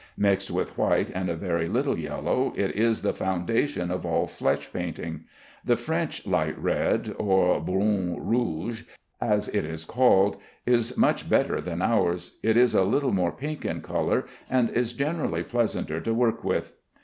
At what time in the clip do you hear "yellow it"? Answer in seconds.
1.99-2.75